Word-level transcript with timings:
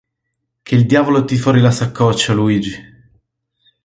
Che 0.63 0.73
il 0.73 0.87
diavolo 0.87 1.23
ti 1.25 1.35
fori 1.37 1.59
la 1.61 1.69
saccoccia, 1.69 2.33
Luigi! 2.33 2.73